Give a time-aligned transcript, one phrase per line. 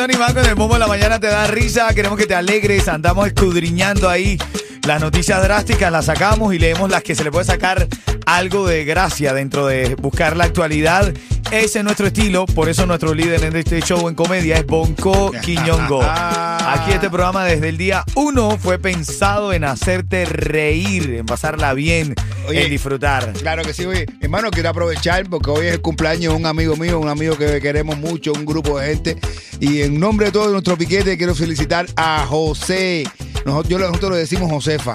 [0.00, 1.92] 95 Cubatón y Marco en el bombo de la mañana te da risa.
[1.94, 2.88] Queremos que te alegres.
[2.88, 4.38] Andamos escudriñando ahí
[4.86, 7.86] las noticias drásticas, las sacamos y leemos las que se le puede sacar
[8.24, 11.12] algo de gracia dentro de buscar la actualidad.
[11.50, 15.32] Ese es nuestro estilo, por eso nuestro líder en este show en comedia es Bonco
[15.42, 16.00] Quiñongo.
[16.72, 22.14] Aquí este programa desde el día uno fue pensado en hacerte reír, en pasarla bien,
[22.46, 23.32] Oye, en disfrutar.
[23.32, 24.06] Claro que sí, oye.
[24.20, 27.60] Hermano, quiero aprovechar porque hoy es el cumpleaños de un amigo mío, un amigo que
[27.60, 29.18] queremos mucho, un grupo de gente.
[29.58, 33.02] Y en nombre de todo nuestro piquete quiero felicitar a José.
[33.44, 34.92] Nosotros, yo, nosotros le decimos Josefa.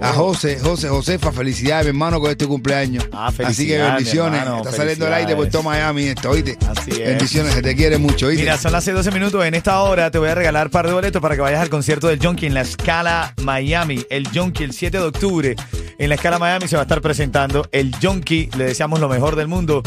[0.00, 3.04] A José, José, Josefa, felicidades, mi hermano, con este cumpleaños.
[3.12, 4.40] Ah, Así que felicidades, bendiciones.
[4.42, 5.94] hermano, Está saliendo al aire por todo felicidades.
[5.94, 6.58] Miami esto, oíste.
[6.68, 6.98] Así es.
[6.98, 8.42] Bendiciones, se te quiere mucho, oíste.
[8.42, 9.44] Mira, son las 6, 12 minutos.
[9.44, 12.08] En esta hora te voy a regalar par de boletos para que vayas al concierto
[12.08, 14.04] del Junkie en la Escala Miami.
[14.10, 15.56] El Junkie, el 7 de octubre,
[16.02, 18.50] en la Escala Miami se va a estar presentando el Junkie.
[18.56, 19.84] Le deseamos lo mejor del mundo.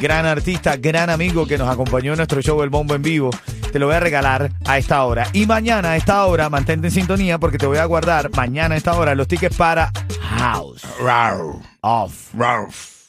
[0.00, 3.28] Gran artista, gran amigo que nos acompañó en nuestro show El Bombo en Vivo.
[3.70, 5.26] Te lo voy a regalar a esta hora.
[5.34, 8.78] Y mañana a esta hora, mantente en sintonía porque te voy a guardar mañana a
[8.78, 9.92] esta hora los tickets para
[10.38, 11.38] House Rar,
[11.82, 12.68] of rar.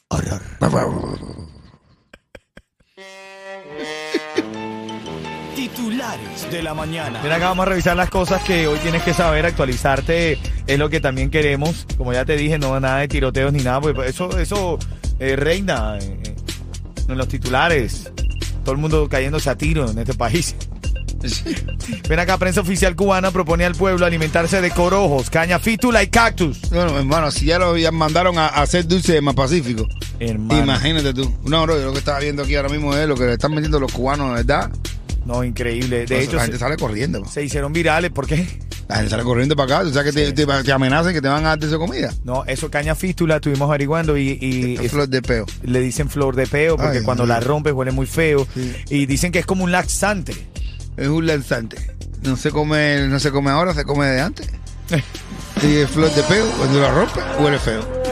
[0.10, 1.49] Horror.
[5.76, 7.20] Titulares de la mañana.
[7.24, 10.38] Mira, acá vamos a revisar las cosas que hoy tienes que saber, actualizarte
[10.68, 11.86] es lo que también queremos.
[11.98, 14.78] Como ya te dije, no nada de tiroteos ni nada, porque eso, eso
[15.20, 16.36] eh, reina eh, eh,
[17.08, 18.12] en los titulares.
[18.64, 20.56] Todo el mundo cayéndose a tiro en este país.
[22.08, 26.62] Ven acá, prensa oficial cubana propone al pueblo alimentarse de corojos, caña, fítula y cactus.
[26.70, 29.88] Bueno, hermano, si ya lo ya mandaron a, a hacer dulce de más Pacífico.
[30.20, 30.64] Hermano.
[30.64, 31.34] Imagínate tú.
[31.46, 33.54] No, bro, yo lo que estaba viendo aquí ahora mismo es lo que le están
[33.54, 34.70] metiendo los cubanos, ¿verdad?
[35.26, 36.06] No, increíble.
[36.06, 37.24] De hecho, la se, gente sale corriendo.
[37.26, 38.12] se hicieron virales.
[38.12, 38.48] ¿Por qué?
[38.88, 39.88] La gente sale corriendo para acá.
[39.88, 42.12] O sea, que te, te, te amenazan que te van a dar de esa comida.
[42.24, 45.46] No, eso caña fístula, estuvimos averiguando y, y Es flor de peo.
[45.64, 48.74] le dicen flor de peo porque Ay, cuando la rompes huele muy feo Sí.
[48.90, 50.34] y dicen que es como un laxante.
[50.98, 51.78] Es un lanzante.
[52.24, 54.50] No se come, no se come ahora, se come de antes.
[55.62, 58.09] Y es flor de peo, cuando la rompe, huele feo.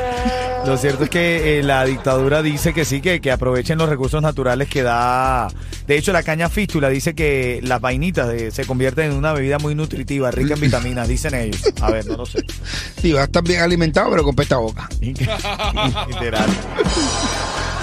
[0.67, 4.21] Lo cierto es que eh, la dictadura dice que sí, que, que aprovechen los recursos
[4.21, 5.47] naturales que da.
[5.87, 9.59] De hecho, la caña fístula dice que las vainitas de- se convierten en una bebida
[9.59, 11.61] muy nutritiva, rica en vitaminas, dicen ellos.
[11.81, 12.39] A ver, no lo sé.
[13.01, 14.89] Sí, va a estar bien alimentado, pero con pesta boca.
[14.99, 16.49] Literal.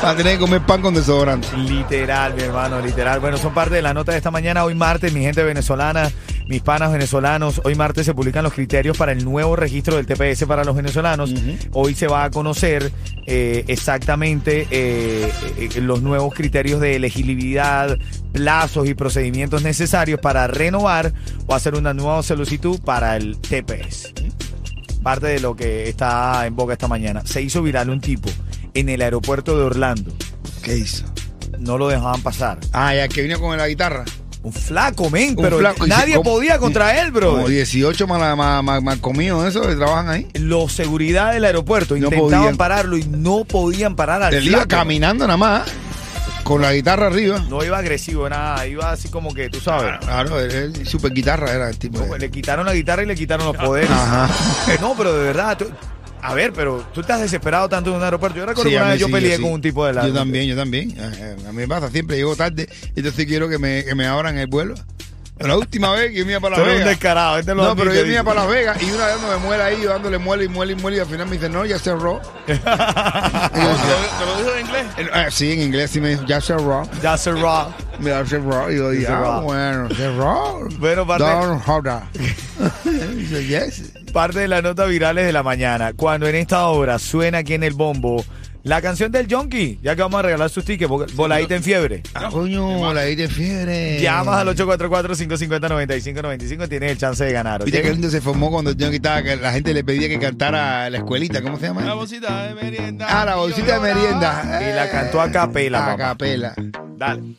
[0.04, 1.48] Va a tener que comer pan con desodorante.
[1.56, 3.20] Literal, mi hermano, literal.
[3.20, 4.62] Bueno, son parte de la nota de esta mañana.
[4.64, 6.10] Hoy martes, mi gente venezolana,
[6.46, 10.44] mis panas venezolanos, hoy martes se publican los criterios para el nuevo registro del TPS
[10.46, 11.32] para los venezolanos.
[11.72, 12.92] Hoy se va a conocer
[13.26, 17.98] eh, exactamente eh, eh, los nuevos criterios de elegibilidad,
[18.32, 21.12] plazos y procedimientos necesarios para renovar
[21.46, 24.12] o hacer una nueva solicitud para el TPS.
[25.02, 27.22] Parte de lo que está en boca esta mañana.
[27.24, 28.28] Se hizo viral un tipo
[28.74, 30.12] en el aeropuerto de Orlando
[30.62, 31.04] ¿Qué hizo?
[31.58, 32.58] no lo dejaban pasar.
[32.72, 34.04] Ah, ya que vino con la guitarra.
[34.44, 37.32] Un flaco, men, pero flaco, nadie como- podía contra él, bro.
[37.32, 40.28] Como 18 mal, mal, mal- mal comidos, eso que trabajan ahí.
[40.34, 42.56] Los seguridad del aeropuerto No intentaban podían.
[42.58, 45.62] pararlo y no podían parar al Él iba caminando nada más,
[46.42, 47.42] con la guitarra arriba.
[47.48, 49.98] No iba agresivo, nada, iba así como que, tú sabes.
[50.00, 52.00] Claro, él, super guitarra era el tipo.
[52.04, 53.90] No, le quitaron la guitarra y le quitaron los poderes.
[53.90, 54.28] Ajá.
[54.82, 55.70] No, pero de verdad, tú-
[56.26, 58.38] a ver, pero tú estás desesperado tanto en un aeropuerto.
[58.38, 60.06] Yo recuerdo Sí, que una vez yo sí, peleé con un tipo de la.
[60.06, 60.94] Yo también, yo también.
[61.46, 64.38] A mí me pasa, siempre llego tarde y entonces quiero que me, que me abran
[64.38, 64.74] el vuelo.
[65.40, 66.90] La última vez que yo me iba para Las eres un Vegas.
[66.90, 69.36] descarado, este lo No, pero yo me iba para Las Vegas y una vez me
[69.44, 71.66] muela ahí, yo dándole muela y muela y muela y al final me dice, no,
[71.66, 72.20] ya cerró.
[72.46, 74.86] ¿Te lo dijo en inglés?
[74.96, 76.88] eh, sí, en inglés sí me dijo, ya cerró.
[77.02, 77.74] Ya cerró.
[78.00, 78.70] Ya cerró.
[78.72, 80.68] Y yo dije, ah, bueno, cerró.
[80.78, 82.02] Bueno, Don't hold on.
[83.16, 83.82] Dice, yes.
[84.14, 85.92] Parte de las notas virales de la mañana.
[85.92, 88.24] Cuando en esta hora suena aquí en el bombo
[88.62, 92.04] La canción del Junkie, ya que vamos a regalar sus tickets, voladita en fiebre.
[92.14, 94.00] Ah, coño, la de fiebre.
[94.00, 97.64] Llamas al 844-550-9595, tienes el chance de ganar.
[97.64, 100.88] Viste que lindo se formó cuando John estaba, que la gente le pedía que cantara
[100.90, 101.82] la escuelita, ¿cómo se llama?
[101.82, 103.08] La bolsita de merienda.
[103.10, 104.60] Ah, la bolsita de merienda.
[104.62, 105.96] Y la cantó a capela, A papá.
[105.98, 106.54] capela.
[106.96, 107.34] Dale.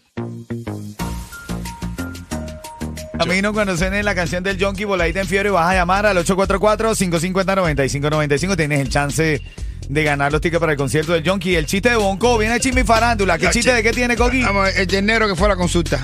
[3.17, 8.56] Camino, cuando suene la canción del Junkie, voladita en fiebre, vas a llamar al 844-550-9595.
[8.57, 9.41] Tienes el chance
[9.88, 11.56] de ganar los tickets para el concierto del Junkie.
[11.56, 13.38] El chiste de Bonco, viene Chisme y Farándula.
[13.38, 14.44] ¿Qué chiste chi- de qué tiene, Coqui?
[14.44, 16.00] Vamos, el ternero que fue a la consulta.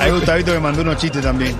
[0.00, 1.56] Hay Gustavito que mandó unos chistes también.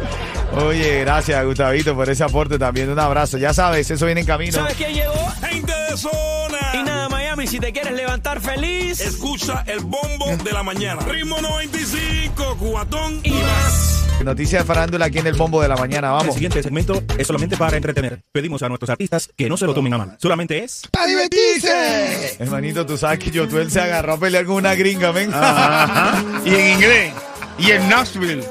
[0.56, 2.90] Oye, gracias, Gustavito, por ese aporte también.
[2.90, 3.38] Un abrazo.
[3.38, 4.52] Ya sabes, eso viene en camino.
[4.52, 5.12] ¿Sabes quién llegó?
[5.48, 6.84] Gente de Y zona.
[6.84, 7.08] nada,
[7.42, 11.02] Miami, si te quieres levantar feliz Escucha el bombo de la mañana.
[11.02, 14.06] Ritmo 95, cubatón y más.
[14.24, 16.08] Noticias de Farándula aquí en el bombo de la mañana.
[16.08, 16.34] El Vamos.
[16.34, 18.22] siguiente segmento es solamente para entretener.
[18.30, 20.16] Pedimos a nuestros artistas que no se lo tomen a mal.
[20.20, 22.36] Solamente es ¡Para divertirse!
[22.38, 25.32] Hermanito, tú sabes que Yotuel se agarró a pelear con una gringa, ven.
[25.34, 26.22] Ajá.
[26.44, 27.12] Y en inglés.
[27.58, 28.44] Y en Nashville.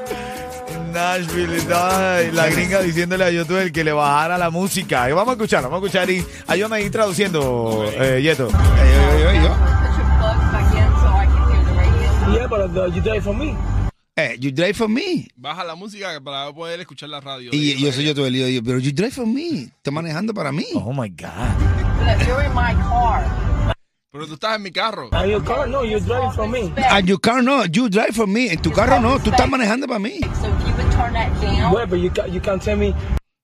[0.91, 5.09] Nashville, ay, la gringa diciéndole a Yotuel que le bajara la música.
[5.09, 8.49] Y vamos a escuchar, vamos a escuchar y ayúdame a ir traduciendo, eh, Yeto.
[12.33, 13.55] Yeah, but uh, you drive for me.
[14.15, 15.27] Eh, you drive for me.
[15.35, 17.49] Baja la música para poder escuchar la radio.
[17.53, 19.63] Y yo soy yo todo el yo, pero you drive for me.
[19.63, 20.65] Está manejando para mí.
[20.75, 21.27] Oh my God.
[22.27, 23.41] You're in my car.
[24.11, 25.09] Pero tú estás en mi carro.
[25.13, 25.69] And your car?
[25.69, 26.73] No, you drive for me.
[26.75, 28.51] And your car no, you drive for me.
[28.51, 30.19] En tu carro no, tú estás manejando para mí.
[31.11, 31.73] Turn that down.
[31.73, 32.93] Wait, but you, ca- you can't tell me.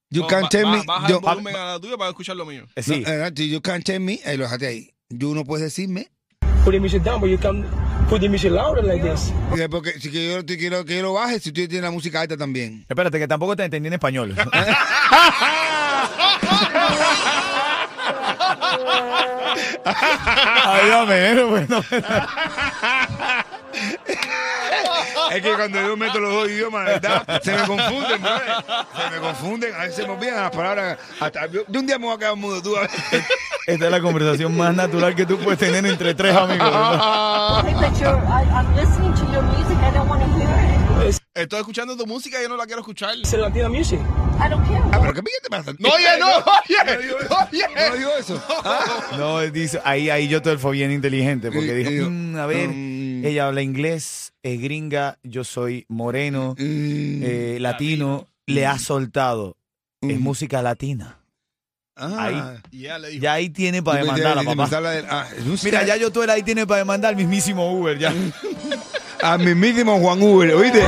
[0.10, 0.84] You No, can't tell ba- me.
[0.86, 2.64] Baja yo- el volumen a la tuya para escuchar lo mío.
[2.76, 3.04] Eh, Sí.
[3.06, 4.20] No, you can't tell me.
[4.26, 4.90] Eh, lo dejaste ahí.
[5.10, 6.08] You no puedes decirme.
[6.64, 7.64] Put the music down, but you can
[8.10, 9.32] put the music louder like this.
[9.58, 11.92] Eh, Porque si que yo te quiero que yo lo baje, si tú tienes la
[11.92, 12.86] música alta también.
[12.90, 14.34] Espérate, que tampoco te entendí en español.
[20.66, 21.84] Ayúdame, bueno.
[25.32, 27.42] Es que cuando yo meto los dos idiomas, ¿verdad?
[27.44, 28.40] Se me confunden, bro.
[28.40, 29.76] Se me confunden.
[29.76, 30.98] A veces se me olvidan las palabras.
[31.20, 32.90] Hasta, yo, yo un día me voy a quedar mudo, tú a ver.
[33.68, 36.72] Esta es la conversación más natural que tú puedes tener entre tres amigos.
[41.34, 43.16] Estoy escuchando tu música y yo no la quiero escuchar.
[43.16, 44.00] It's Latina music.
[44.40, 44.82] I don't care.
[44.92, 45.72] Ah, pero ¿qué te pasa?
[45.78, 47.38] No, oye, no, oye, digo eso.
[47.52, 47.90] oye.
[47.90, 48.44] No digo eso.
[49.18, 52.70] No, dice, ahí, ahí yo fue bien inteligente porque dijo, "Mm, a ver,
[53.22, 53.26] mm.
[53.26, 57.24] ella habla inglés, es gringa, yo soy moreno, Mm.
[57.24, 59.56] eh, latino, le ha soltado.
[60.02, 60.24] Es Mm.
[60.24, 61.20] música latina.
[62.00, 62.16] Ah.
[62.20, 62.80] ahí.
[62.80, 63.24] Ya le dijo.
[63.24, 64.68] Ya ahí tiene para demandarla, papá.
[64.92, 65.26] de- ah,
[65.64, 68.14] Mira, ya yo tú ahí tiene para demandar al mismísimo Uber, ya.
[69.24, 70.80] A mismísimo Juan Uber, ¿oíste?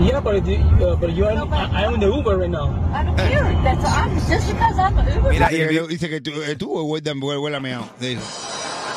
[0.00, 1.32] Yeah, but you, uh, but you are.
[1.34, 2.68] I, I'm the Uber right now.
[2.92, 3.62] I don't hear it.
[3.64, 5.30] That's I'm, just because I'm an Uber.
[5.30, 7.58] Mira, Dice el que, dice que tú, eh, tú huele, huele,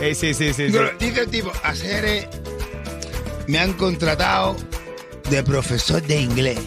[0.00, 0.54] Eh, sí, sí, sí.
[0.54, 0.62] sí.
[0.72, 2.04] Digo, Dice el tipo, hacer.
[2.04, 2.28] eh,
[3.46, 4.56] me han contratado
[5.30, 6.58] de profesor de inglés.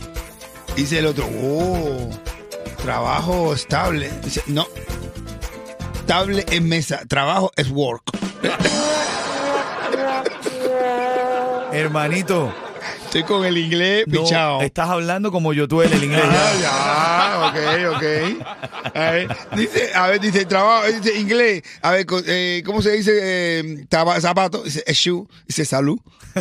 [0.76, 2.10] Dice el otro, oh,
[2.84, 4.10] trabajo estable.
[4.24, 4.68] Dice, no.
[5.96, 8.04] Estable en mesa, trabajo es work.
[11.72, 12.52] Hermanito,
[13.10, 14.62] Estoy con el inglés No, pichado.
[14.62, 16.22] estás hablando como yo tú el inglés.
[16.24, 17.52] Ah, ya.
[17.56, 18.96] ya, ok, ok.
[18.96, 21.64] A ver, dice, a ver, dice trabajo, dice inglés.
[21.82, 23.86] A ver, co- eh, ¿cómo se dice eh,
[24.22, 24.62] zapato?
[24.62, 25.98] Dice shoe, dice salud.